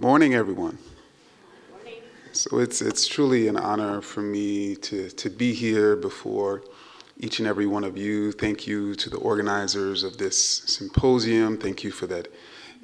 [0.00, 0.78] Morning, everyone.
[2.30, 6.62] So it's, it's truly an honor for me to, to be here before
[7.18, 8.30] each and every one of you.
[8.30, 11.58] Thank you to the organizers of this symposium.
[11.58, 12.28] Thank you for that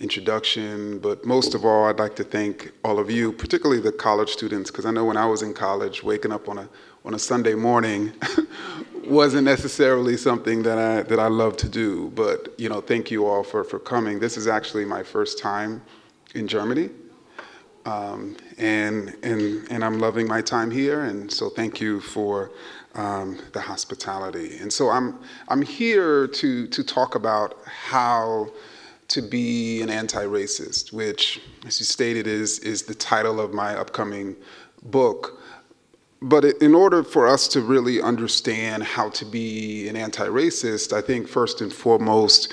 [0.00, 0.98] introduction.
[0.98, 4.72] But most of all, I'd like to thank all of you, particularly the college students,
[4.72, 6.68] because I know when I was in college, waking up on a,
[7.04, 8.12] on a Sunday morning
[9.04, 12.10] wasn't necessarily something that I, that I love to do.
[12.16, 14.18] But, you know, thank you all for, for coming.
[14.18, 15.80] This is actually my first time
[16.34, 16.90] in Germany.
[17.86, 22.50] Um, and, and, and I'm loving my time here, and so thank you for
[22.94, 24.56] um, the hospitality.
[24.58, 28.50] And so I'm, I'm here to, to talk about how
[29.08, 33.76] to be an anti racist, which, as you stated, is, is the title of my
[33.76, 34.34] upcoming
[34.84, 35.40] book.
[36.22, 41.02] But in order for us to really understand how to be an anti racist, I
[41.02, 42.52] think first and foremost,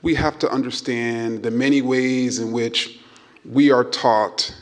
[0.00, 3.00] we have to understand the many ways in which
[3.44, 4.54] we are taught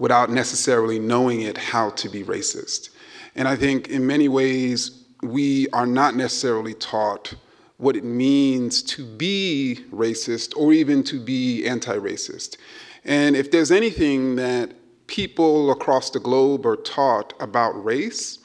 [0.00, 2.88] without necessarily knowing it how to be racist.
[3.36, 7.34] And I think in many ways, we are not necessarily taught
[7.76, 12.56] what it means to be racist or even to be anti racist.
[13.04, 14.72] And if there's anything that
[15.06, 18.38] people across the globe are taught about race,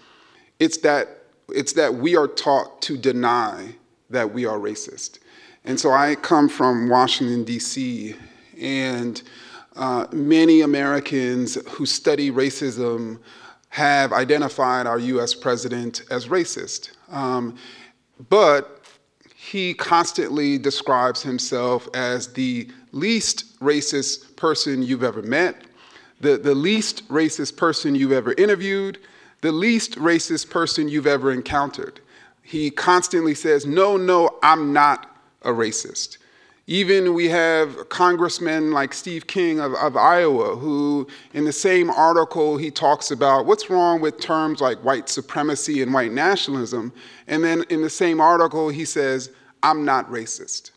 [0.59, 1.08] it's that,
[1.50, 3.76] it's that we are taught to deny
[4.09, 5.20] that we are racist.
[5.64, 8.16] And so I come from Washington, D.C.,
[8.59, 9.22] and
[9.76, 13.20] uh, many Americans who study racism
[13.70, 16.92] have identified our US president as racist.
[17.09, 17.58] Um,
[18.30, 18.82] but
[19.36, 25.62] he constantly describes himself as the least racist person you've ever met,
[26.22, 28.98] the, the least racist person you've ever interviewed,
[29.42, 32.00] the least racist person you've ever encountered.
[32.42, 36.17] He constantly says, No, no, I'm not a racist.
[36.67, 42.58] Even we have congressmen like Steve King of, of, Iowa, who in the same article
[42.58, 46.92] he talks about what's wrong with terms like white supremacy and white nationalism.
[47.27, 49.30] And then in the same article he says,
[49.61, 50.71] I'm not racist.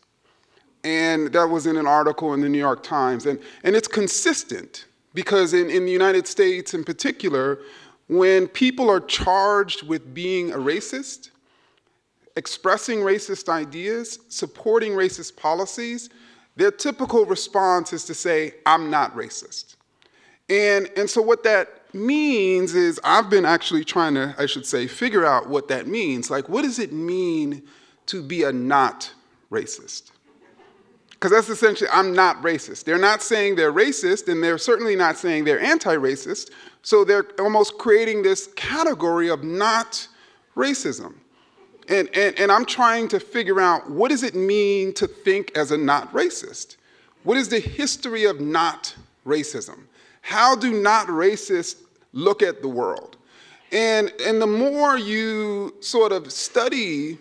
[0.83, 3.25] And that was in an article in the New York Times.
[3.25, 4.85] And, and it's consistent
[5.15, 7.59] because in, in the United States in particular,
[8.07, 11.31] when people are charged with being a racist,
[12.35, 16.09] expressing racist ideas, supporting racist policies,
[16.55, 19.75] their typical response is to say, I'm not racist.
[20.49, 24.87] And, and so, what that means is, I've been actually trying to, I should say,
[24.87, 26.29] figure out what that means.
[26.29, 27.63] Like, what does it mean
[28.07, 29.11] to be a not
[29.51, 30.11] racist?
[31.11, 32.85] Because that's essentially, I'm not racist.
[32.85, 36.51] They're not saying they're racist, and they're certainly not saying they're anti racist.
[36.81, 40.07] So, they're almost creating this category of not
[40.55, 41.13] racism.
[41.89, 45.71] And, and, and I'm trying to figure out what does it mean to think as
[45.71, 46.77] a not racist?
[47.23, 48.95] What is the history of not
[49.25, 49.79] racism?
[50.21, 51.81] How do not racists
[52.13, 53.17] look at the world?
[53.71, 57.17] And, and the more you sort of study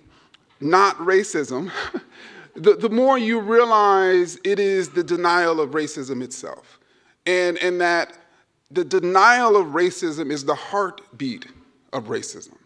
[0.60, 1.70] not racism,
[2.54, 6.78] the, the more you realize it is the denial of racism itself.
[7.26, 8.16] And, and that
[8.70, 11.46] the denial of racism is the heartbeat
[11.92, 12.56] of racism.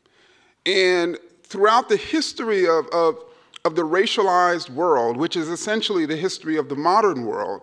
[0.66, 1.18] And
[1.52, 3.22] throughout the history of, of,
[3.66, 7.60] of the racialized world, which is essentially the history of the modern world,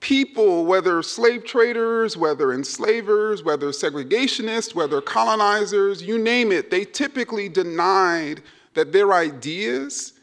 [0.00, 7.48] people, whether slave traders, whether enslavers, whether segregationists, whether colonizers, you name it, they typically
[7.48, 8.42] denied
[8.74, 10.14] that their ideas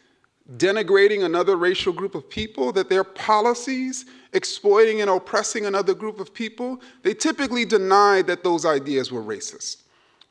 [0.58, 6.34] denigrating another racial group of people, that their policies exploiting and oppressing another group of
[6.34, 9.83] people, they typically denied that those ideas were racist.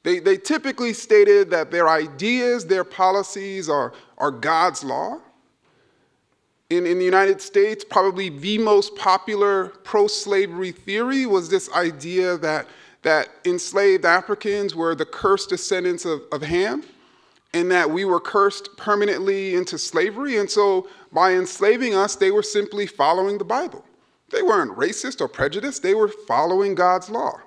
[0.04, 5.18] They, they typically stated that their ideas, their policies are, are God's law.
[6.70, 12.36] In, in the United States, probably the most popular pro slavery theory was this idea
[12.38, 12.66] that,
[13.02, 16.82] that enslaved Africans were the cursed descendants of, of Ham
[17.54, 20.38] and that we were cursed permanently into slavery.
[20.38, 23.84] And so by enslaving us, they were simply following the Bible.
[24.30, 27.38] They weren't racist or prejudiced, they were following God's law.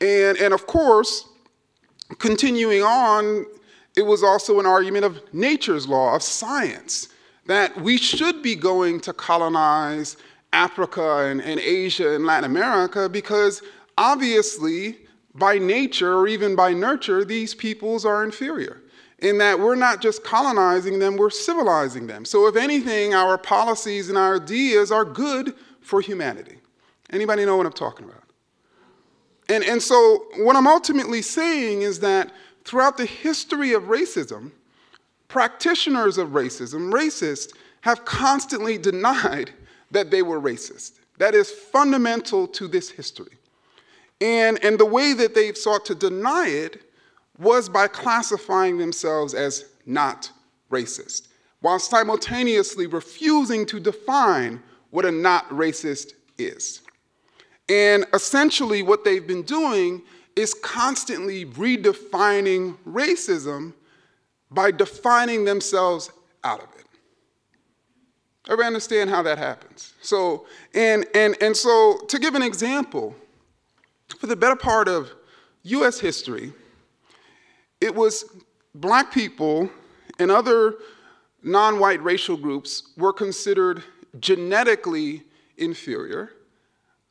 [0.00, 1.29] And, and of course,
[2.18, 3.46] continuing on,
[3.96, 7.08] it was also an argument of nature's law, of science,
[7.46, 10.16] that we should be going to colonize
[10.52, 13.62] Africa and, and Asia and Latin America because
[13.98, 14.98] obviously,
[15.34, 18.82] by nature or even by nurture, these peoples are inferior.
[19.20, 22.24] In that we're not just colonizing them, we're civilizing them.
[22.24, 26.56] So, if anything, our policies and our ideas are good for humanity.
[27.10, 28.22] Anybody know what I'm talking about?
[29.50, 32.30] And, and so, what I'm ultimately saying is that
[32.64, 34.52] throughout the history of racism,
[35.26, 39.50] practitioners of racism, racists, have constantly denied
[39.90, 41.00] that they were racist.
[41.18, 43.36] that is fundamental to this history.
[44.20, 46.82] And, and the way that they've sought to deny it
[47.38, 50.30] was by classifying themselves as not
[50.70, 51.28] racist,
[51.60, 56.82] while simultaneously refusing to define what a not racist is.
[57.70, 60.02] And essentially, what they've been doing
[60.34, 63.74] is constantly redefining racism
[64.50, 66.10] by defining themselves
[66.42, 66.86] out of it.
[68.46, 69.94] Everybody understand how that happens?
[70.02, 73.14] So, and, and, and so to give an example,
[74.18, 75.12] for the better part of
[75.62, 76.52] US history,
[77.80, 78.24] it was
[78.74, 79.70] black people
[80.18, 80.74] and other
[81.44, 83.84] non white racial groups were considered
[84.18, 85.22] genetically
[85.56, 86.32] inferior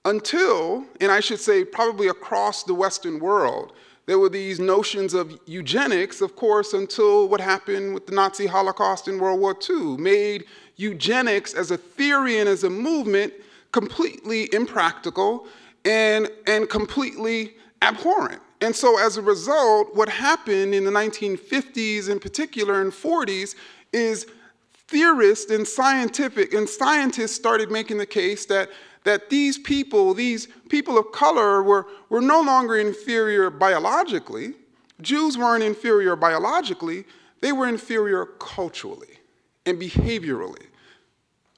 [0.06, 3.74] until, and I should say probably across the Western world,
[4.06, 9.08] there were these notions of eugenics, of course, until what happened with the Nazi Holocaust
[9.08, 10.46] in World War II made
[10.78, 13.34] eugenics as a theory and as a movement
[13.72, 15.46] completely impractical
[15.86, 17.54] and, and completely
[17.84, 18.42] abhorrent.
[18.62, 23.56] And so, as a result, what happened in the 1950s, in particular, and 40s,
[23.94, 24.26] is
[24.74, 28.70] theorists and scientific and scientists started making the case that
[29.04, 34.54] that these people, these people of color, were, were no longer inferior biologically.
[35.02, 37.06] Jews weren't inferior biologically,
[37.42, 39.20] they were inferior culturally
[39.66, 40.66] and behaviorally.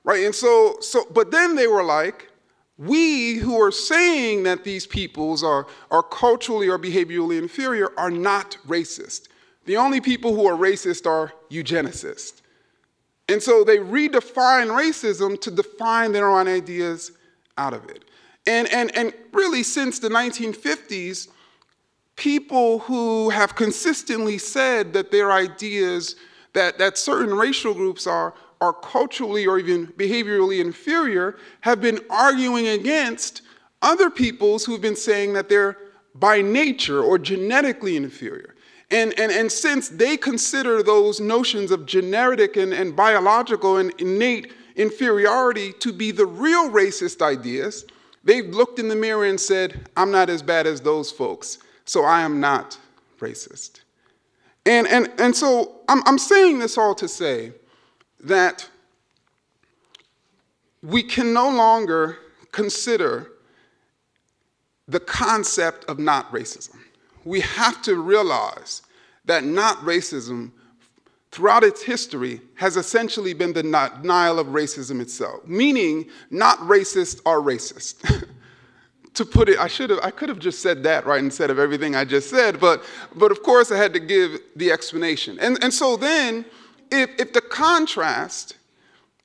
[0.03, 0.25] Right?
[0.25, 2.29] And so, so but then they were like,
[2.77, 8.57] we who are saying that these peoples are, are culturally or behaviorally inferior are not
[8.67, 9.27] racist.
[9.65, 12.41] The only people who are racist are eugenicists.
[13.29, 17.11] And so they redefine racism to define their own ideas
[17.57, 18.05] out of it.
[18.47, 21.27] And, and, and really, since the 1950s,
[22.15, 26.15] people who have consistently said that their ideas,
[26.53, 32.67] that, that certain racial groups are, are culturally or even behaviorally inferior have been arguing
[32.67, 33.41] against
[33.81, 35.77] other peoples who've been saying that they're
[36.13, 38.55] by nature or genetically inferior.
[38.91, 44.53] And, and, and since they consider those notions of genetic and, and biological and innate
[44.75, 47.85] inferiority to be the real racist ideas,
[48.23, 52.03] they've looked in the mirror and said, I'm not as bad as those folks, so
[52.03, 52.77] I am not
[53.19, 53.81] racist.
[54.65, 57.53] And, and, and so I'm, I'm saying this all to say
[58.19, 58.69] that
[60.83, 62.17] we can no longer
[62.51, 63.31] consider
[64.87, 66.75] the concept of not racism.
[67.23, 68.81] We have to realize
[69.25, 70.51] that not racism,
[71.31, 77.37] throughout its history, has essentially been the denial of racism itself, meaning not racist are
[77.37, 78.25] racist.
[79.13, 81.59] to put it, I should have, I could have just said that right instead of
[81.59, 82.83] everything I just said, but,
[83.15, 85.37] but of course I had to give the explanation.
[85.39, 86.45] And, and so then,
[86.91, 88.57] if, if the contrast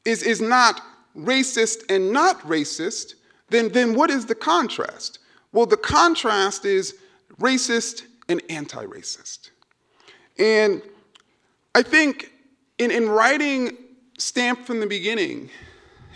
[0.05, 0.81] is, is not
[1.17, 3.15] racist and not racist,
[3.49, 5.19] then, then what is the contrast?
[5.53, 6.97] Well, the contrast is
[7.41, 9.51] racist and anti racist.
[10.39, 10.83] And
[11.77, 12.33] I think
[12.79, 13.77] in, in writing
[14.17, 15.51] Stamped from the Beginning,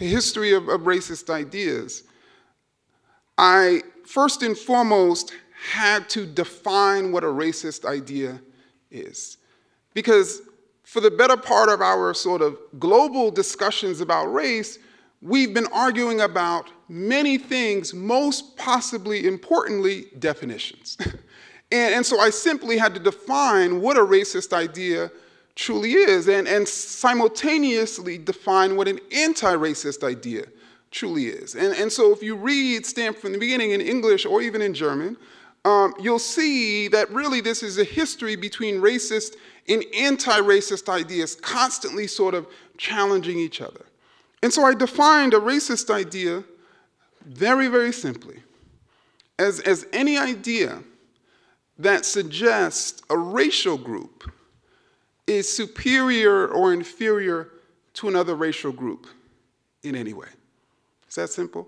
[0.00, 2.04] a history of, of racist ideas,
[3.36, 5.34] I first and foremost
[5.70, 8.40] had to define what a racist idea
[8.90, 9.36] is.
[9.92, 10.40] Because
[10.82, 14.78] for the better part of our sort of global discussions about race,
[15.20, 20.96] we've been arguing about many things, most possibly importantly, definitions.
[21.70, 25.10] and, and so I simply had to define what a racist idea
[25.60, 30.46] truly is and, and simultaneously define what an anti racist idea
[30.90, 31.54] truly is.
[31.54, 34.72] And, and so if you read Stamped from the beginning in English or even in
[34.72, 35.18] German,
[35.66, 39.36] um, you'll see that really this is a history between racist
[39.68, 42.46] and anti racist ideas, constantly sort of
[42.78, 43.84] challenging each other.
[44.42, 46.42] And so I defined a racist idea
[47.26, 48.42] very, very simply
[49.38, 50.82] as, as any idea
[51.78, 54.32] that suggests a racial group
[55.26, 57.50] is superior or inferior
[57.94, 59.06] to another racial group
[59.82, 60.28] in any way.
[61.08, 61.66] Is that simple?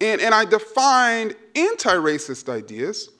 [0.00, 3.10] And, and I defined anti racist ideas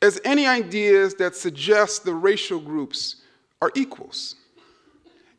[0.00, 3.16] as any ideas that suggest the racial groups
[3.60, 4.36] are equals.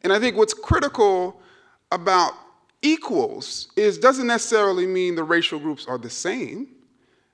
[0.03, 1.39] And I think what's critical
[1.91, 2.33] about
[2.81, 6.67] equals is doesn't necessarily mean the racial groups are the same.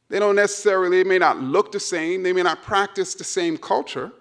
[0.10, 3.58] They don't necessarily, they may not look the same, they may not practice the same
[3.58, 4.12] culture,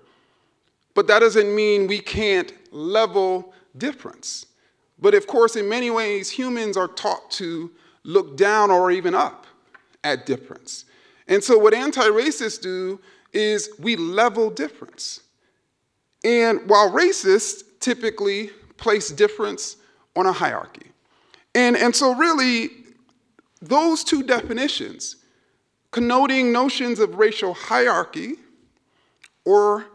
[0.94, 4.46] but that doesn't mean we can't level difference.
[4.98, 7.70] But of course, in many ways, humans are taught to
[8.04, 9.46] look down or even up
[10.04, 10.84] at difference.
[11.26, 13.00] And so, what anti racists do
[13.32, 15.20] is we level difference.
[16.24, 19.76] And while racists typically place difference
[20.16, 20.90] on a hierarchy.
[21.54, 22.70] And, and so, really,
[23.62, 25.16] those two definitions,
[25.90, 28.34] connoting notions of racial hierarchy
[29.44, 29.86] or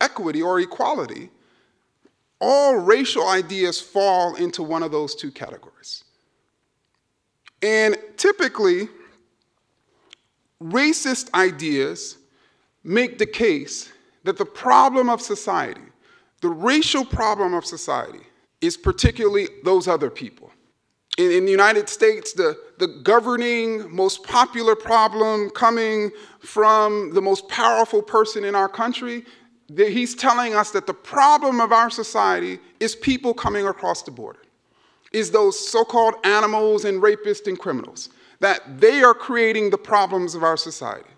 [0.00, 1.30] equity or equality,
[2.40, 6.04] all racial ideas fall into one of those two categories.
[7.62, 8.88] And typically,
[10.62, 12.18] racist ideas
[12.84, 13.90] make the case
[14.24, 15.80] that the problem of society,
[16.40, 18.20] the racial problem of society,
[18.60, 20.52] is particularly those other people.
[21.16, 27.48] In, in, the United States, the, the governing, most popular problem coming from the most
[27.48, 29.24] powerful person in our country,
[29.76, 34.42] he's telling us that the problem of our society is people coming across the border,
[35.12, 38.10] is those so called animals and rapists and criminals,
[38.40, 41.10] that they are creating the problems of our society.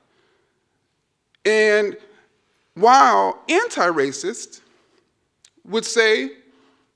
[1.45, 1.97] And
[2.75, 4.61] while anti racists
[5.64, 6.30] would say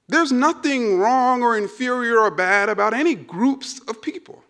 [0.08, 4.43] there's nothing wrong or inferior or bad about any groups of people.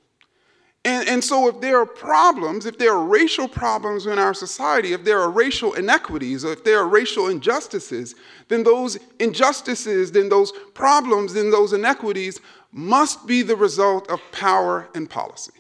[0.87, 4.93] And, and so, if there are problems, if there are racial problems in our society,
[4.93, 8.15] if there are racial inequities, or if there are racial injustices,
[8.49, 12.39] then those injustices, then those problems, then those inequities
[12.71, 15.53] must be the result of power and policy.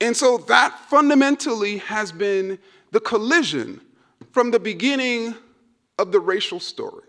[0.00, 2.58] And so, that fundamentally has been
[2.90, 3.80] the collision
[4.32, 5.36] from the beginning
[5.98, 7.04] of the racial story.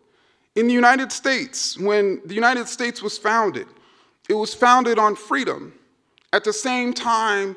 [0.55, 3.65] In the United States, when the United States was founded,
[4.29, 5.73] it was founded on freedom.
[6.33, 7.55] At the same time,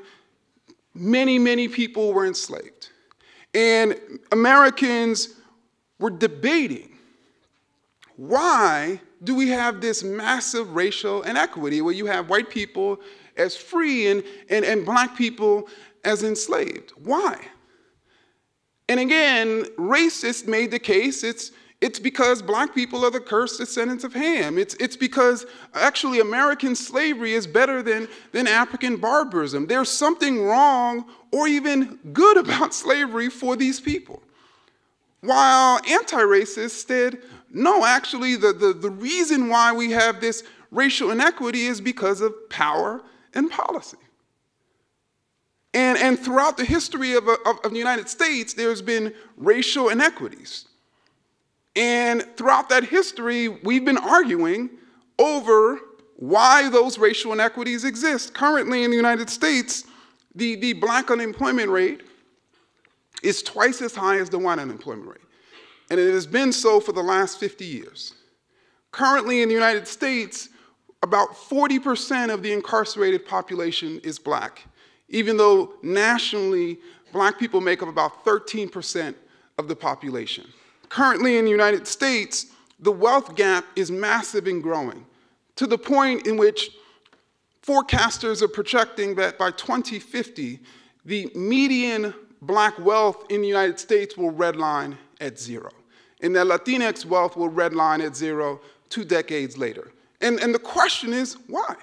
[0.95, 2.91] many, many people were enslaved.
[3.55, 3.99] And
[4.31, 5.31] Americans
[5.99, 6.93] were debating
[8.17, 13.01] why do we have this massive racial inequity where you have white people
[13.37, 15.69] as free and, and, and black people
[16.05, 16.93] as enslaved?
[17.03, 17.39] Why?
[18.89, 24.03] And again, racists made the case it's it's because black people are the cursed descendants
[24.03, 24.57] of Ham.
[24.57, 29.67] It's, it's because actually American slavery is better than, than African barbarism.
[29.67, 34.23] There's something wrong or even good about slavery for these people.
[35.21, 37.19] While anti racists said,
[37.51, 42.33] no, actually, the, the, the reason why we have this racial inequity is because of
[42.49, 43.03] power
[43.35, 43.99] and policy.
[45.75, 50.67] And, and throughout the history of, of, of the United States, there's been racial inequities.
[51.77, 54.71] And throughout that history, we've been arguing
[55.19, 55.79] over
[56.17, 58.33] why those racial inequities exist.
[58.33, 59.85] Currently in the United States,
[60.35, 62.03] the, the black unemployment rate
[63.23, 65.21] is twice as high as the white unemployment rate.
[65.91, 68.15] And it has been so for the last 50 years.
[68.91, 70.49] Currently in the United States,
[71.03, 74.65] about 40% of the incarcerated population is black,
[75.09, 76.79] even though nationally,
[77.13, 79.15] black people make up about 13%
[79.59, 80.47] of the population.
[80.89, 82.47] Currently in the United States,
[82.81, 85.05] the wealth gap is massive and growing
[85.57, 86.71] to the point in which
[87.63, 90.61] forecasters are projecting that by 2050,
[91.05, 95.71] the median black wealth in the United States will redline at zero.
[96.21, 99.93] And that Latinx wealth will redline at zero two decades later.
[100.21, 101.75] And, and the question is, why?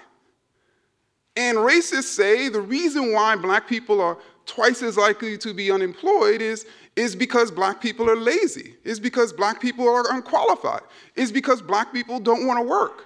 [1.35, 6.41] And racists say the reason why black people are twice as likely to be unemployed
[6.41, 10.81] is, is because black people are lazy, is because black people are unqualified,
[11.15, 13.05] is because black people don't want to work.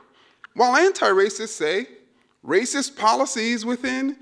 [0.53, 1.87] While anti racists say
[2.45, 4.17] racist policies within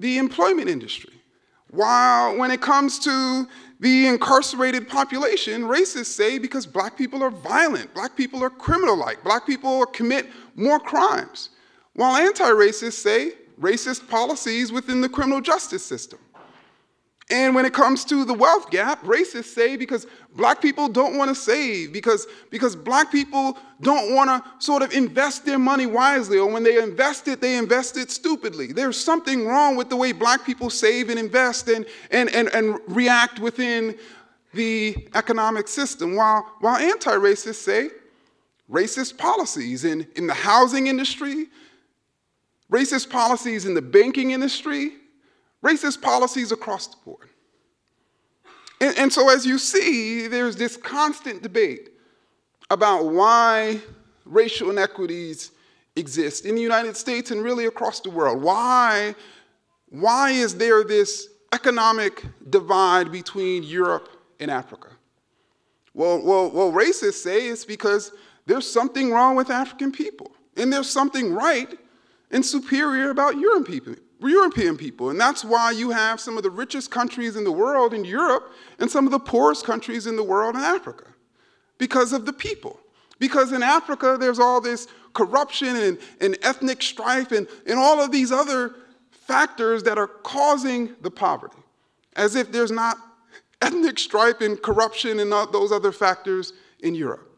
[0.00, 1.12] the employment industry.
[1.70, 3.48] While when it comes to
[3.80, 9.22] the incarcerated population, racists say because black people are violent, black people are criminal like,
[9.22, 11.50] black people commit more crimes.
[11.94, 16.18] While anti racists say racist policies within the criminal justice system.
[17.30, 21.30] And when it comes to the wealth gap, racists say because black people don't want
[21.30, 26.38] to save, because, because black people don't want to sort of invest their money wisely,
[26.38, 28.72] or when they invest it, they invest it stupidly.
[28.72, 32.78] There's something wrong with the way black people save and invest and, and, and, and
[32.88, 33.96] react within
[34.52, 36.16] the economic system.
[36.16, 37.88] While, while anti racists say
[38.70, 41.46] racist policies in, in the housing industry,
[42.70, 44.92] racist policies in the banking industry,
[45.64, 47.30] racist policies across the board.
[48.80, 51.90] And, and, so, as you see, there's this constant debate
[52.70, 53.80] about why
[54.24, 55.52] racial inequities
[55.96, 58.42] exist in the United States and really across the world.
[58.42, 59.14] Why,
[59.88, 64.08] why is there this economic divide between Europe
[64.40, 64.88] and Africa?
[65.94, 68.12] Well, well, well, racists say it's because
[68.46, 71.78] there's something wrong with African people, and there's something right
[72.32, 74.03] and superior about European people.
[74.20, 75.10] European people.
[75.10, 78.52] And that's why you have some of the richest countries in the world in Europe
[78.78, 81.06] and some of the poorest countries in the world in Africa
[81.78, 82.80] because of the people.
[83.18, 88.10] Because in Africa, there's all this corruption and, and ethnic strife and, and all of
[88.10, 88.74] these other
[89.10, 91.58] factors that are causing the poverty,
[92.16, 92.96] as if there's not
[93.62, 97.33] ethnic strife and corruption and all those other factors in Europe.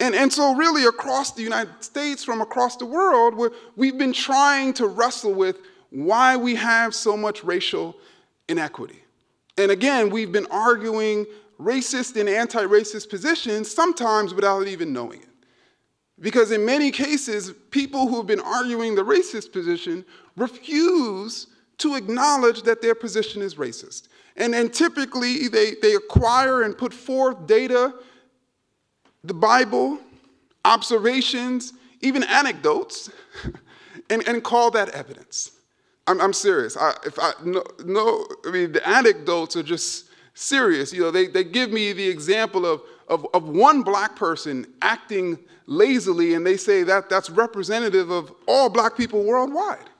[0.00, 4.72] And, and so, really, across the United States, from across the world, we've been trying
[4.74, 5.58] to wrestle with
[5.90, 7.96] why we have so much racial
[8.48, 9.02] inequity.
[9.56, 11.26] And again, we've been arguing
[11.58, 15.28] racist and anti racist positions, sometimes without even knowing it.
[16.20, 20.04] Because in many cases, people who have been arguing the racist position
[20.36, 24.08] refuse to acknowledge that their position is racist.
[24.36, 27.94] And then typically they, they acquire and put forth data,
[29.24, 29.98] the Bible,
[30.64, 33.10] observations, even anecdotes,
[34.10, 35.52] and, and call that evidence.
[36.06, 36.76] I'm, I'm serious.
[36.76, 40.92] I, if I no, no, I mean the anecdotes are just serious.
[40.92, 45.38] You know, they, they give me the example of, of, of one black person acting
[45.66, 49.90] lazily, and they say that that's representative of all black people worldwide.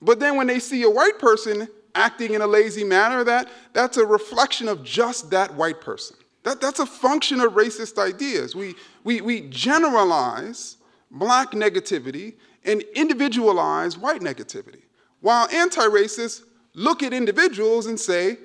[0.00, 3.98] But then when they see a white person acting in a lazy manner, that, that's
[3.98, 6.16] a reflection of just that white person.
[6.44, 8.54] That, that's a function of racist ideas.
[8.56, 10.76] We, we, we generalize
[11.10, 12.34] black negativity
[12.64, 14.82] and individualize white negativity.
[15.20, 16.42] While anti racists
[16.74, 18.38] look at individuals and say,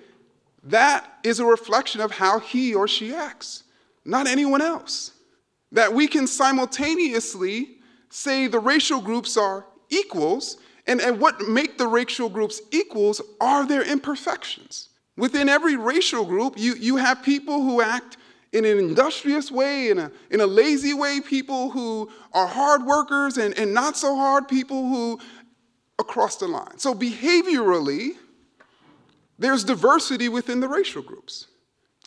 [0.63, 3.63] that is a reflection of how he or she acts,
[4.05, 5.11] not anyone else.
[5.71, 7.77] That we can simultaneously
[8.09, 13.65] say the racial groups are equals, and, and what make the racial groups equals are
[13.65, 14.89] their imperfections.
[15.17, 18.17] Within every racial group, you, you have people who act
[18.53, 23.37] in an industrious way, in a, in a lazy way, people who are hard workers,
[23.37, 25.19] and, and not so hard people who
[25.99, 26.77] across the line.
[26.77, 28.11] So, behaviorally,
[29.39, 31.47] there's diversity within the racial groups.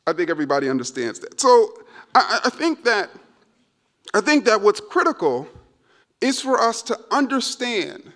[0.07, 1.41] I think everybody understands that.
[1.41, 1.73] So,
[2.15, 3.11] I, I think that
[4.15, 5.47] I think that what's critical
[6.21, 8.13] is for us to understand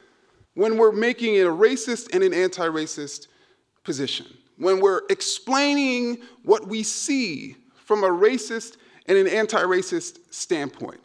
[0.55, 3.29] when we're making it a racist and an anti racist
[3.83, 4.27] position,
[4.59, 8.77] when we're explaining what we see from a racist
[9.07, 11.01] and an anti racist standpoint.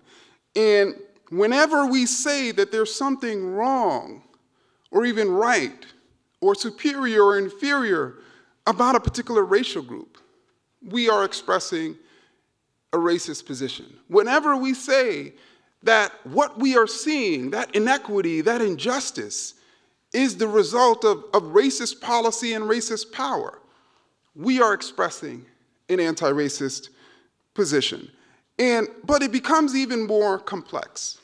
[0.56, 0.96] And
[1.30, 4.24] whenever we say that there's something wrong
[4.92, 5.86] or even right
[6.42, 8.16] or superior or inferior
[8.66, 10.18] about a particular racial group,
[10.82, 11.98] we are expressing
[12.94, 13.86] a racist position.
[14.08, 15.34] Whenever we say
[15.84, 19.56] that what we are seeing, that inequity, that injustice,
[20.14, 23.60] is the result of, of racist policy and racist power,
[24.36, 25.46] we are expressing
[25.90, 26.90] an anti racist
[27.54, 28.10] position.
[28.58, 31.20] And, but it becomes even more complex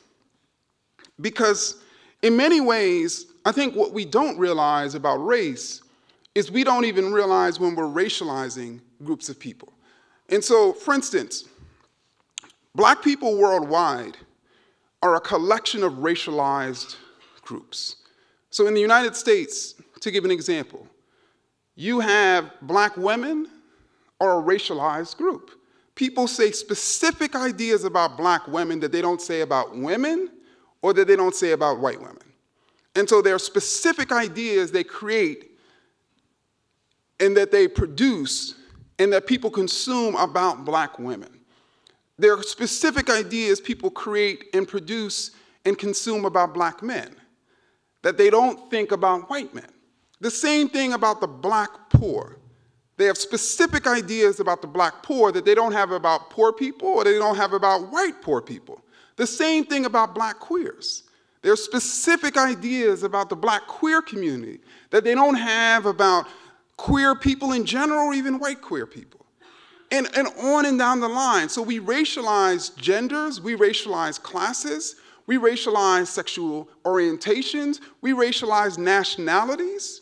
[1.20, 1.78] because,
[2.22, 5.82] in many ways, I think what we don't realize about race
[6.34, 9.74] is we don't even realize when we're racializing groups of people.
[10.30, 11.46] And so, for instance,
[12.74, 14.18] black people worldwide
[15.02, 16.96] are a collection of racialized
[17.42, 17.98] groups.
[18.56, 20.88] So, in the United States, to give an example,
[21.76, 23.50] you have black women
[24.22, 25.52] are a racialized group.
[25.94, 30.30] People say specific ideas about black women that they don't say about women
[30.82, 32.24] or that they don't say about white women.
[32.96, 35.52] And so there are specific ideas they create
[37.20, 38.56] and that they produce
[39.00, 41.42] and that people consume about black women.
[42.18, 45.32] There are specific ideas people create and produce
[45.66, 47.18] and consume about black men
[48.06, 49.68] that they don't think about white men.
[50.20, 52.38] The same thing about the black poor.
[52.98, 56.88] They have specific ideas about the black poor that they don't have about poor people
[56.88, 58.80] or they don't have about white poor people.
[59.16, 61.02] The same thing about black queers.
[61.42, 64.60] There are specific ideas about the black queer community
[64.92, 66.28] that they don't have about
[66.78, 69.26] queer people in general or even white queer people.
[69.90, 71.50] And, and on and down the line.
[71.50, 74.96] So we racialize genders, we racialize classes,
[75.28, 80.02] we racialize sexual orientations, we racialize nationalities,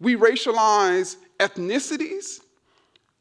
[0.00, 2.40] we racialize ethnicities,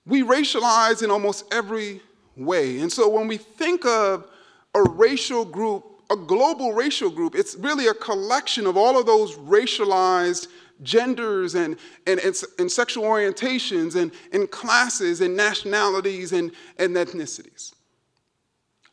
[0.05, 2.01] we racialize in almost every
[2.35, 2.79] way.
[2.79, 4.27] And so when we think of
[4.73, 7.35] a racial group a global racial group.
[7.35, 10.47] It's really a collection of all of those racialized
[10.83, 17.73] genders and, and, and, and sexual orientations and, and classes and nationalities and, and ethnicities.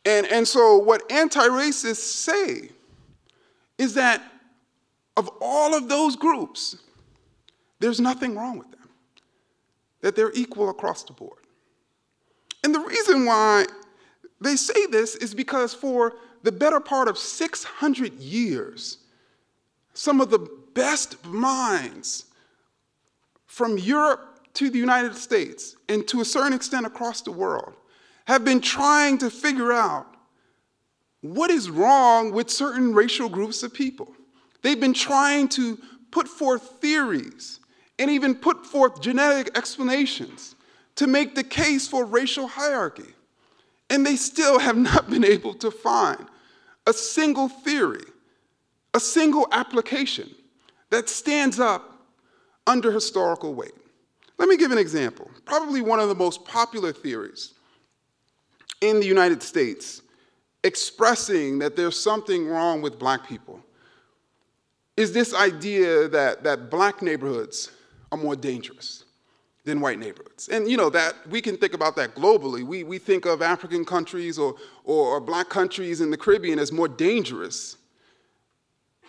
[0.05, 2.69] And, and so, what anti racists say
[3.77, 4.23] is that
[5.17, 6.77] of all of those groups,
[7.79, 8.89] there's nothing wrong with them,
[10.01, 11.39] that they're equal across the board.
[12.63, 13.65] And the reason why
[14.41, 18.99] they say this is because for the better part of 600 years,
[19.93, 22.25] some of the best minds
[23.45, 27.73] from Europe to the United States, and to a certain extent across the world,
[28.29, 30.05] have been trying to figure out
[31.21, 34.13] what is wrong with certain racial groups of people.
[34.61, 35.79] They've been trying to
[36.11, 37.59] put forth theories
[37.97, 40.53] and even put forth genetic explanations
[40.97, 43.15] to make the case for racial hierarchy.
[43.89, 46.23] And they still have not been able to find
[46.85, 48.05] a single theory,
[48.93, 50.29] a single application
[50.91, 52.05] that stands up
[52.67, 53.73] under historical weight.
[54.37, 55.31] Let me give an example.
[55.45, 57.55] Probably one of the most popular theories
[58.81, 60.01] in the United States
[60.63, 63.59] expressing that there's something wrong with black people
[64.97, 67.71] is this idea that, that black neighborhoods
[68.11, 69.05] are more dangerous
[69.63, 70.49] than white neighborhoods.
[70.49, 72.63] And you know that we can think about that globally.
[72.63, 76.73] We, we think of African countries or, or, or black countries in the Caribbean as
[76.73, 77.77] more dangerous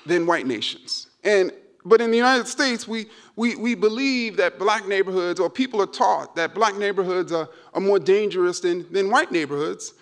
[0.06, 1.08] than white nations.
[1.24, 1.52] And
[1.84, 5.86] but in the United States, we, we, we believe that black neighborhoods, or people are
[5.86, 9.94] taught that black neighborhoods are, are more dangerous than, than white neighborhoods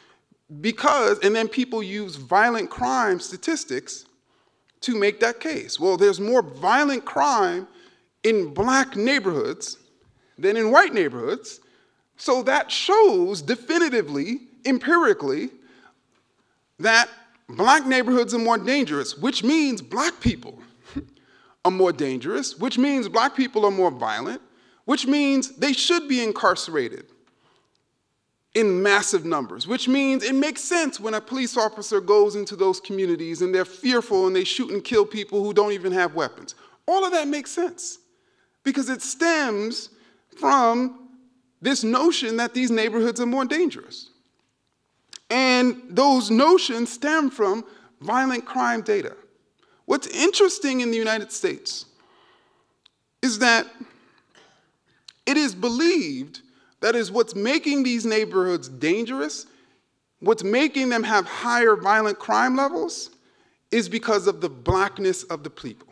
[0.60, 4.06] because, and then people use violent crime statistics
[4.80, 5.78] to make that case.
[5.78, 7.68] Well, there's more violent crime
[8.24, 9.78] in black neighborhoods
[10.36, 11.60] than in white neighborhoods.
[12.16, 15.50] So that shows definitively, empirically,
[16.80, 17.08] that
[17.48, 20.58] black neighborhoods are more dangerous, which means black people
[21.68, 24.40] are more dangerous, which means black people are more violent,
[24.86, 27.04] which means they should be incarcerated
[28.54, 32.80] in massive numbers, which means it makes sense when a police officer goes into those
[32.80, 36.54] communities and they're fearful and they shoot and kill people who don't even have weapons.
[36.86, 37.98] All of that makes sense
[38.64, 39.90] because it stems
[40.38, 41.10] from
[41.60, 44.10] this notion that these neighborhoods are more dangerous.
[45.28, 47.64] And those notions stem from
[48.00, 49.14] violent crime data.
[49.88, 51.86] What's interesting in the United States
[53.22, 53.66] is that
[55.24, 56.42] it is believed
[56.80, 59.46] that is what's making these neighborhoods dangerous,
[60.20, 63.08] what's making them have higher violent crime levels,
[63.70, 65.88] is because of the blackness of the people.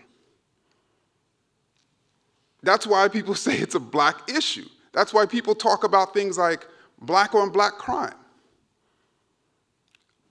[2.63, 4.69] That's why people say it's a black issue.
[4.93, 6.67] That's why people talk about things like
[7.01, 8.13] black on black crime.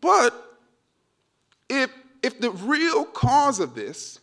[0.02, 0.60] But
[1.68, 1.90] if,
[2.26, 4.20] if the real cause of this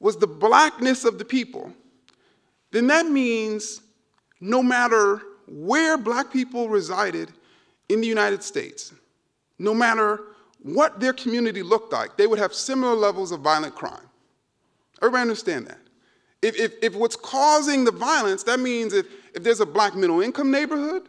[0.00, 1.70] was the blackness of the people,
[2.70, 3.82] then that means
[4.40, 7.30] no matter where black people resided
[7.90, 8.94] in the United States,
[9.58, 10.20] no matter
[10.62, 14.08] what their community looked like, they would have similar levels of violent crime.
[15.02, 15.78] Everybody understand that?
[16.40, 20.22] If, if, if what's causing the violence, that means if, if there's a black middle
[20.22, 21.02] income neighborhood,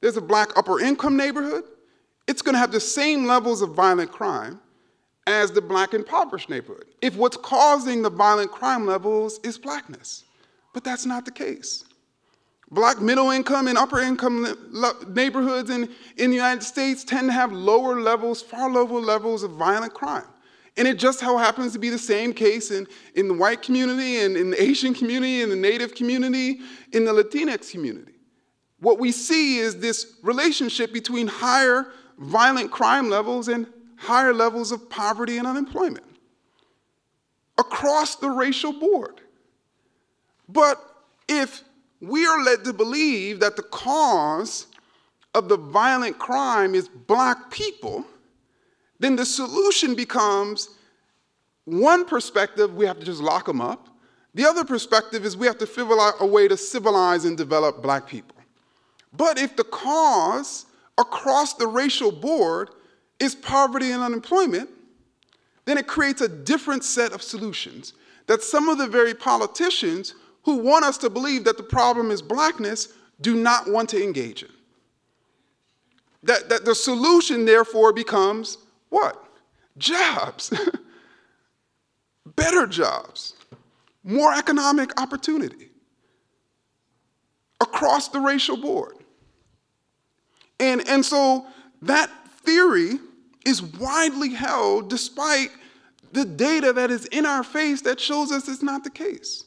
[0.00, 1.64] there's a black upper income neighborhood,
[2.28, 4.60] it's going to have the same levels of violent crime
[5.26, 6.86] as the black impoverished neighborhood.
[7.02, 10.24] If what's causing the violent crime levels is blackness.
[10.72, 11.84] But that's not the case.
[12.70, 14.46] Black middle income and upper income
[15.08, 19.52] neighborhoods in, in the United States tend to have lower levels, far lower levels of
[19.52, 20.26] violent crime.
[20.76, 24.20] And it just how happens to be the same case in, in the white community
[24.20, 26.60] and in the Asian community, in the Native community,
[26.92, 28.12] in the Latinx community.
[28.80, 34.88] What we see is this relationship between higher violent crime levels and higher levels of
[34.88, 36.04] poverty and unemployment
[37.58, 39.20] across the racial board.
[40.48, 40.80] But
[41.28, 41.62] if
[42.00, 44.66] we are led to believe that the cause
[45.34, 48.04] of the violent crime is black people,
[48.98, 50.70] then the solution becomes
[51.64, 53.88] one perspective, we have to just lock them up.
[54.34, 57.82] The other perspective is we have to figure out a way to civilize and develop
[57.82, 58.36] black people.
[59.12, 62.70] But if the cause across the racial board
[63.18, 64.68] is poverty and unemployment,
[65.64, 67.94] then it creates a different set of solutions
[68.26, 72.22] that some of the very politicians who want us to believe that the problem is
[72.22, 74.50] blackness do not want to engage in.
[76.22, 79.22] That, that the solution, therefore, becomes what?
[79.78, 80.52] Jobs.
[82.36, 83.34] Better jobs.
[84.04, 85.70] More economic opportunity
[87.60, 88.96] across the racial board.
[90.58, 91.46] And, and so
[91.82, 92.10] that
[92.46, 92.98] theory
[93.44, 95.50] is widely held despite
[96.12, 99.44] the data that is in our face that shows us it's not the case.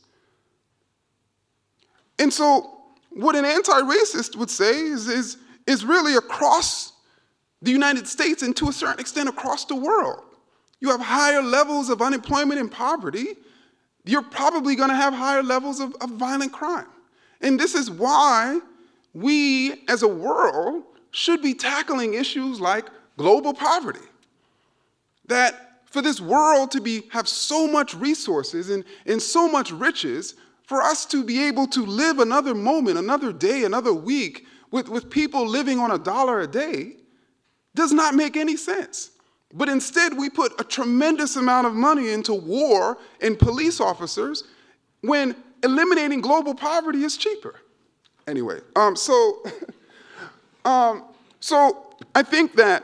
[2.19, 2.75] And so,
[3.11, 6.93] what an anti racist would say is, is, is really across
[7.61, 10.23] the United States and to a certain extent across the world.
[10.79, 13.35] You have higher levels of unemployment and poverty,
[14.05, 16.87] you're probably going to have higher levels of, of violent crime.
[17.41, 18.59] And this is why
[19.13, 23.99] we as a world should be tackling issues like global poverty.
[25.25, 30.35] That for this world to be, have so much resources and, and so much riches,
[30.63, 35.09] for us to be able to live another moment, another day, another week with, with
[35.09, 36.93] people living on a dollar a day
[37.73, 39.09] does not make any sense.
[39.51, 44.43] But instead, we put a tremendous amount of money into war and police officers
[45.01, 47.55] when eliminating global poverty is cheaper.
[48.27, 49.43] Anyway, um, so,
[50.69, 51.03] um,
[51.39, 52.83] so I think that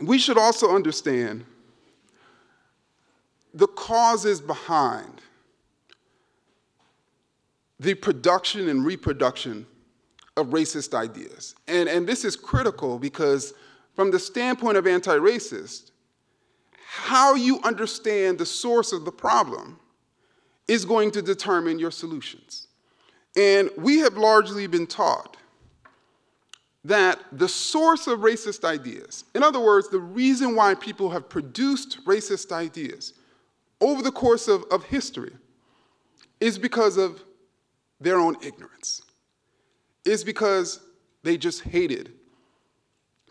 [0.00, 1.44] we should also understand
[3.52, 5.22] the causes behind
[7.80, 9.66] the production and reproduction
[10.36, 11.54] of racist ideas.
[11.66, 13.54] And, and this is critical because,
[13.94, 15.90] from the standpoint of anti racist,
[16.86, 19.80] how you understand the source of the problem
[20.68, 22.68] is going to determine your solutions.
[23.36, 25.36] And we have largely been taught
[26.86, 31.98] that the source of racist ideas, in other words, the reason why people have produced
[32.04, 33.14] racist ideas
[33.80, 35.32] over the course of, of history,
[36.40, 37.22] is because of
[38.00, 39.02] their own ignorance,
[40.04, 40.80] is because
[41.24, 42.12] they just hated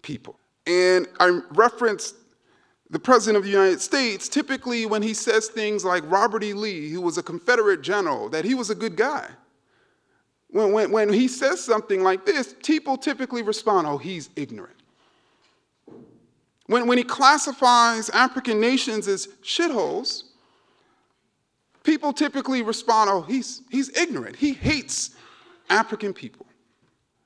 [0.01, 0.37] people.
[0.67, 2.15] And I referenced
[2.89, 6.53] the President of the United States, typically when he says things like Robert E.
[6.53, 9.29] Lee, who was a Confederate general, that he was a good guy.
[10.55, 14.77] When, when, when he says something like this, people typically respond, oh, he's ignorant.
[16.67, 20.23] When, when he classifies African nations as shitholes,
[21.83, 24.37] people typically respond, oh, he's, he's ignorant.
[24.37, 25.17] He hates
[25.69, 26.45] African people.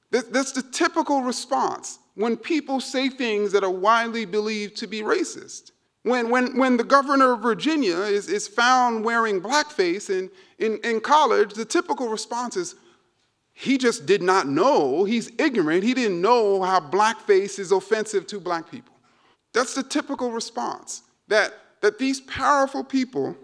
[0.09, 5.03] That, that's the typical response when people say things that are widely believed to be
[5.03, 5.69] racist.
[6.01, 10.99] When, when, when the governor of Virginia is, is found wearing blackface in, in, in
[10.99, 12.73] college, the typical response is,
[13.61, 18.39] he just did not know, he's ignorant, he didn't know how blackface is offensive to
[18.39, 18.95] black people.
[19.53, 23.35] That's the typical response that, that these powerful people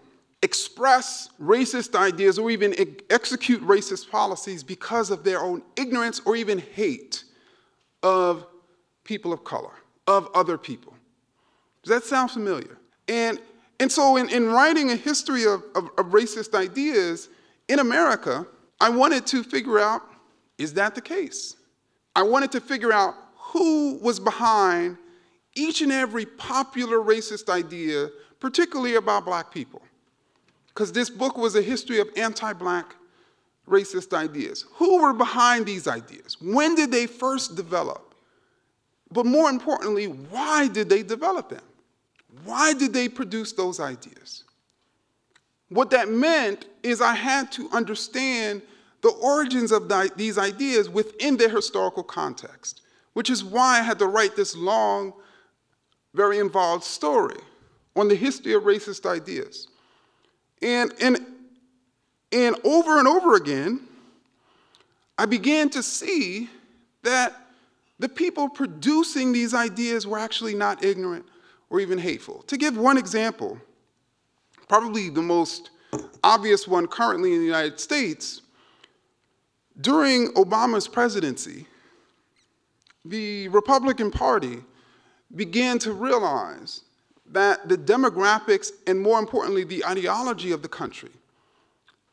[0.42, 2.74] express racist ideas or even
[3.10, 7.26] execute racist policies because of their own ignorance or even hate
[8.02, 8.46] of
[9.04, 9.74] people of color,
[10.08, 10.94] of other people.
[11.84, 12.78] Does that sound familiar?
[13.10, 13.42] And,
[13.82, 17.28] and so, in, in writing a history of, of, of racist ideas
[17.68, 18.48] in America,
[18.80, 20.02] I wanted to figure out
[20.58, 21.56] is that the case?
[22.16, 24.98] I wanted to figure out who was behind
[25.54, 28.10] each and every popular racist idea,
[28.40, 29.82] particularly about black people.
[30.68, 32.96] Because this book was a history of anti black
[33.68, 34.66] racist ideas.
[34.76, 36.38] Who were behind these ideas?
[36.42, 38.14] When did they first develop?
[39.12, 41.64] But more importantly, why did they develop them?
[42.44, 44.44] Why did they produce those ideas?
[45.70, 48.62] What that meant is I had to understand
[49.02, 52.82] the origins of the, these ideas within their historical context,
[53.14, 55.14] which is why I had to write this long,
[56.14, 57.40] very involved story
[57.96, 59.68] on the history of racist ideas.
[60.62, 61.20] And, and,
[62.32, 63.82] and over and over again,
[65.18, 66.50] I began to see
[67.04, 67.36] that
[68.00, 71.26] the people producing these ideas were actually not ignorant
[71.70, 72.44] or even hateful.
[72.48, 73.60] To give one example,
[74.68, 75.70] probably the most
[76.24, 78.42] obvious one currently in the United States,
[79.80, 81.68] during Obama's presidency,
[83.04, 84.64] the Republican Party
[85.36, 86.82] began to realize
[87.32, 91.12] that the demographics and, more importantly, the ideology of the country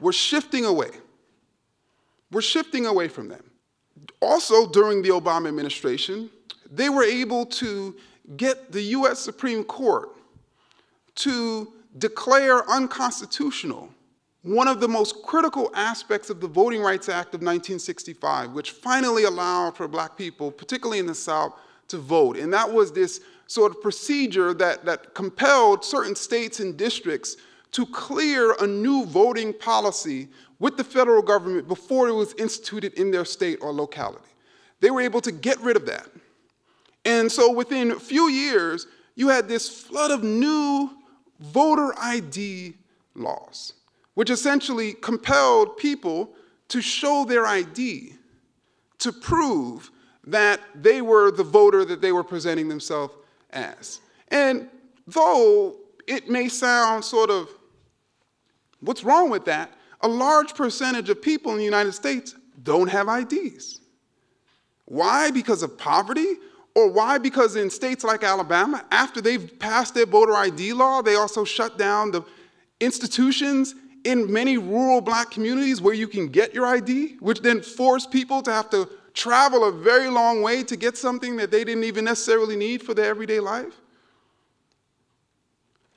[0.01, 0.91] were shifting away.
[2.31, 3.53] We're shifting away from them
[4.21, 6.31] also, during the Obama administration,
[6.71, 7.95] they were able to
[8.37, 10.11] get the US Supreme Court
[11.17, 13.91] to declare unconstitutional
[14.43, 19.23] one of the most critical aspects of the Voting Rights Act of 1965, which finally
[19.23, 21.53] allowed for black people, particularly in the South,
[21.89, 22.37] to vote.
[22.37, 27.37] And that was this sort of procedure that, that compelled certain states and districts
[27.73, 30.29] to clear a new voting policy
[30.59, 34.25] with the federal government before it was instituted in their state or locality.
[34.81, 36.09] They were able to get rid of that.
[37.05, 40.91] And so within a few years, you had this flood of new
[41.43, 42.75] voter ID
[43.15, 43.75] laws,
[44.15, 46.31] which essentially compelled people
[46.69, 48.15] to show their ID
[48.99, 49.91] to prove
[50.25, 53.15] that they were the voter that they were presenting themselves
[53.51, 54.01] as.
[54.29, 54.69] And
[55.07, 55.77] though
[56.07, 57.49] it may sound sort of
[58.83, 59.73] What's wrong with that?
[60.01, 63.81] A large percentage of people in the United States don't have IDs.
[64.85, 65.31] Why?
[65.31, 66.35] Because of poverty?
[66.75, 67.19] Or why?
[67.19, 71.77] Because in states like Alabama, after they've passed their voter ID law, they also shut
[71.77, 72.23] down the
[72.81, 78.07] institutions in many rural black communities where you can get your ID, which then force
[78.07, 81.85] people to have to travel a very long way to get something that they didn't
[81.85, 83.75] even necessarily need for their everyday life.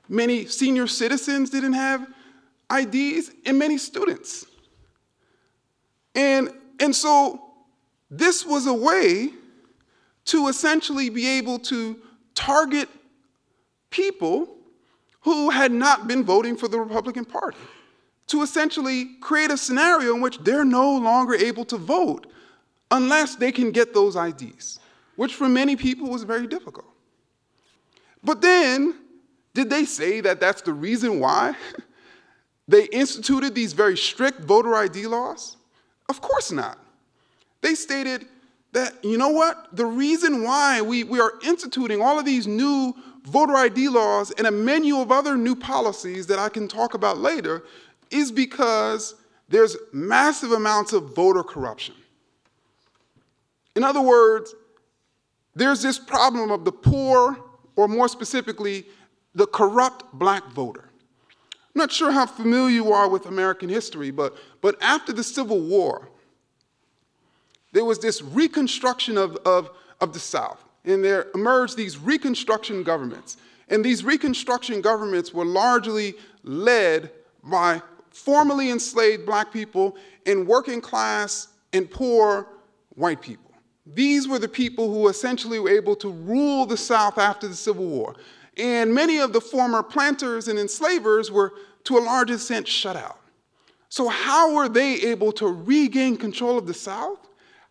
[0.08, 2.06] Many senior citizens didn't have
[2.70, 4.46] IDs and many students.
[6.14, 7.40] And, and so
[8.10, 9.30] this was a way
[10.26, 11.96] to essentially be able to
[12.34, 12.88] target
[13.90, 14.48] people
[15.22, 17.58] who had not been voting for the Republican Party,
[18.28, 22.26] to essentially create a scenario in which they're no longer able to vote
[22.90, 24.78] unless they can get those IDs,
[25.16, 26.86] which for many people was very difficult.
[28.22, 28.94] But then,
[29.54, 31.56] did they say that that's the reason why
[32.68, 35.56] they instituted these very strict voter ID laws?
[36.08, 36.78] Of course not.
[37.62, 38.26] They stated
[38.76, 39.74] that, you know what?
[39.74, 44.46] The reason why we, we are instituting all of these new voter ID laws and
[44.46, 47.64] a menu of other new policies that I can talk about later
[48.10, 49.14] is because
[49.48, 51.94] there's massive amounts of voter corruption.
[53.74, 54.54] In other words,
[55.54, 57.38] there's this problem of the poor,
[57.76, 58.84] or more specifically,
[59.34, 60.90] the corrupt black voter.
[61.30, 65.60] I'm not sure how familiar you are with American history, but, but after the Civil
[65.60, 66.10] War,
[67.76, 73.36] there was this reconstruction of, of, of the South, and there emerged these Reconstruction governments.
[73.68, 77.10] And these Reconstruction governments were largely led
[77.44, 82.48] by formerly enslaved black people and working class and poor
[82.94, 83.52] white people.
[83.84, 87.84] These were the people who essentially were able to rule the South after the Civil
[87.84, 88.14] War.
[88.56, 91.52] And many of the former planters and enslavers were,
[91.84, 93.20] to a large extent, shut out.
[93.90, 97.18] So, how were they able to regain control of the South?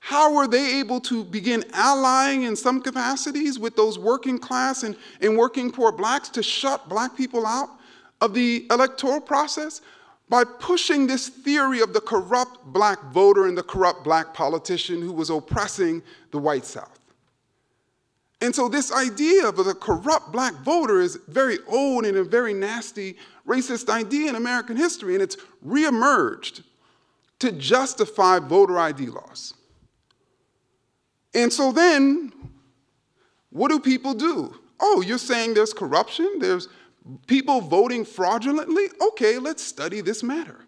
[0.06, 4.96] How were they able to begin allying in some capacities with those working class and,
[5.20, 7.70] and working poor blacks to shut black people out
[8.22, 9.82] of the electoral process?
[10.30, 15.12] By pushing this theory of the corrupt black voter and the corrupt black politician who
[15.12, 17.00] was oppressing the white South.
[18.42, 22.54] And so, this idea of the corrupt black voter is very old and a very
[22.54, 26.62] nasty racist idea in American history, and it's reemerged
[27.40, 29.56] to justify voter ID laws.
[31.36, 32.32] And so then,
[33.52, 34.56] what do people do?
[34.80, 36.40] Oh, you're saying there's corruption?
[36.40, 36.70] There's
[37.28, 38.86] people voting fraudulently?
[39.10, 40.62] Okay, let's study this matter.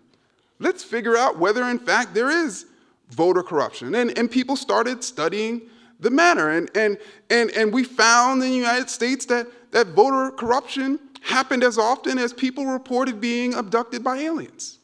[0.60, 2.66] Let's figure out whether, in fact, there is
[3.10, 3.96] voter corruption.
[3.96, 5.62] And, and people started studying
[6.00, 6.50] the matter.
[6.50, 6.98] And, and,
[7.30, 12.18] and, and we found in the United States that, that voter corruption happened as often
[12.18, 14.80] as people reported being abducted by aliens.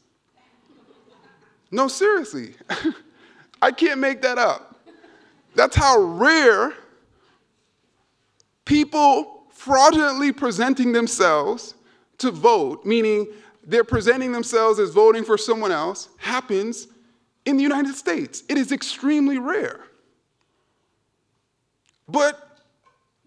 [1.70, 2.54] No, seriously.
[3.62, 4.73] I can't make that up.
[5.54, 6.74] That's how rare
[8.64, 11.74] people fraudulently presenting themselves
[12.18, 13.26] to vote, meaning
[13.66, 16.88] they're presenting themselves as voting for someone else, happens
[17.44, 18.42] in the United States.
[18.48, 19.80] It is extremely rare.
[22.08, 22.58] But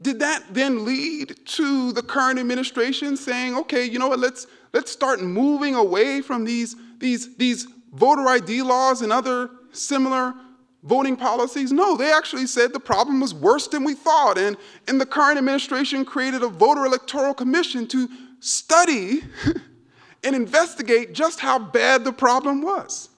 [0.02, 4.92] did that then lead to the current administration saying, okay, you know what, let's, let's
[4.92, 10.36] start moving away from these, these, these voter ID laws and other similar
[10.84, 11.72] voting policies?
[11.72, 14.38] No, they actually said the problem was worse than we thought.
[14.38, 18.10] And, and the current administration created a voter electoral commission to
[18.40, 19.22] study
[20.24, 23.10] and investigate just how bad the problem was.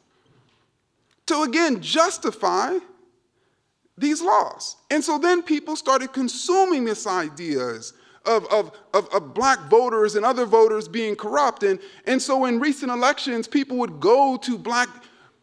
[1.28, 2.80] To again justify
[3.98, 4.78] these laws.
[4.90, 7.94] And so then people started consuming these ideas
[8.26, 11.64] of, of, of, of, black voters and other voters being corrupt.
[11.64, 14.90] And, and so in recent elections, people would go to black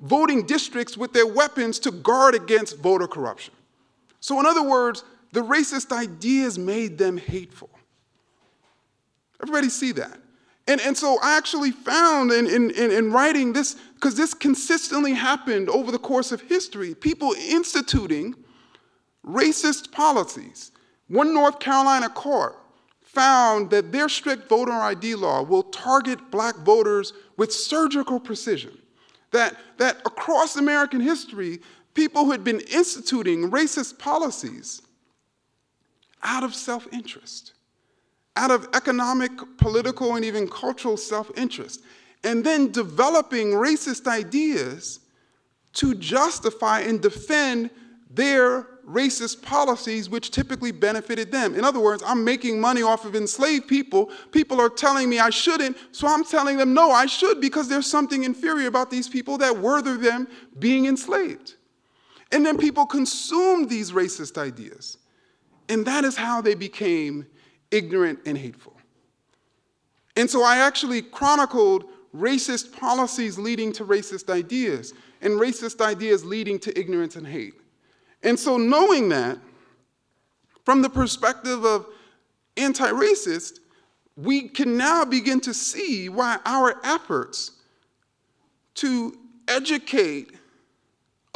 [0.01, 3.55] voting districts with their weapons to guard against voter corruption.
[4.21, 7.71] So, in other words, the racist ideas made them hateful.
[9.43, 10.19] Everybody see that?
[10.69, 15.69] And, and so I actually found in, in, in writing this, because this consistently happened
[15.69, 18.35] over the course of history, people instituting
[19.25, 20.73] racist policies.
[21.09, 22.57] One North Carolina court
[23.03, 28.77] found that their strict voter ID law will target black voters with surgical precision
[29.37, 31.61] that, that across American history,
[31.95, 34.83] people who had been instituting racist policies
[36.23, 37.53] out of self interest,
[38.37, 41.83] out of economic, political, and even cultural self interest,
[42.25, 45.01] and then developing racist ideas
[45.75, 47.71] to justify and defend
[48.11, 51.55] their racist policies which typically benefited them.
[51.55, 54.11] In other words, I'm making money off of enslaved people.
[54.31, 57.91] People are telling me I shouldn't, so I'm telling them, no, I should because there's
[57.91, 60.29] something inferior about these people that worthy them
[60.59, 61.55] being enslaved.
[62.33, 64.99] And then people consumed these racist ideas.
[65.69, 67.27] And that is how they became
[67.71, 68.77] ignorant and hateful.
[70.17, 71.85] And so I actually chronicled
[72.15, 77.55] racist policies leading to racist ideas and racist ideas leading to ignorance and hate.
[78.27, 79.39] And so, knowing that,
[80.65, 81.87] from the perspective of
[82.57, 83.61] anti racist,
[84.17, 87.53] we can now begin to see why our efforts
[88.75, 89.17] to
[89.47, 90.33] educate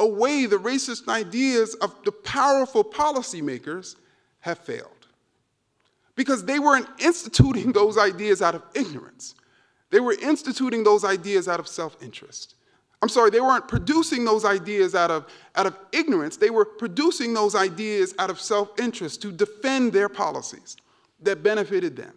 [0.01, 3.95] away the racist ideas of the powerful policymakers
[4.41, 5.07] have failed.
[6.15, 9.35] Because they weren't instituting those ideas out of ignorance.
[9.91, 12.55] They were instituting those ideas out of self interest.
[13.01, 15.25] I'm sorry, they weren't producing those ideas out of,
[15.55, 16.37] out of ignorance.
[16.37, 20.77] They were producing those ideas out of self interest to defend their policies
[21.21, 22.13] that benefited them.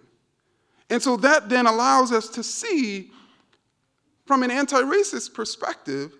[0.91, 3.11] And so that then allows us to see,
[4.26, 6.12] from an anti racist perspective,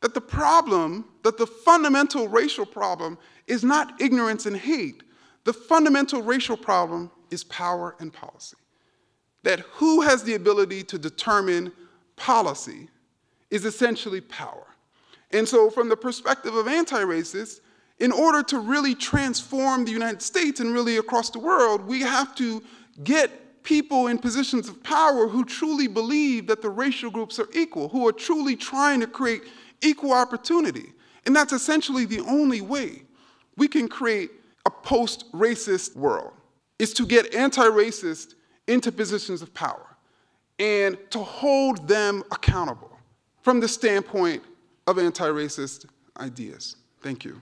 [0.00, 5.04] that the problem, that the fundamental racial problem, is not ignorance and hate.
[5.44, 8.56] The fundamental racial problem is power and policy.
[9.44, 11.72] That who has the ability to determine
[12.16, 12.88] policy
[13.50, 14.66] is essentially power.
[15.30, 17.60] And so, from the perspective of anti racists,
[17.98, 22.34] in order to really transform the United States and really across the world, we have
[22.36, 22.62] to
[23.02, 27.88] get people in positions of power who truly believe that the racial groups are equal,
[27.88, 29.42] who are truly trying to create
[29.82, 30.92] equal opportunity.
[31.26, 33.02] And that's essentially the only way
[33.56, 34.30] we can create
[34.64, 36.32] a post racist world,
[36.78, 38.34] is to get anti racist
[38.66, 39.96] into positions of power
[40.58, 42.97] and to hold them accountable
[43.42, 44.42] from the standpoint
[44.86, 45.86] of anti racist
[46.18, 46.76] ideas.
[47.02, 47.40] Thank you.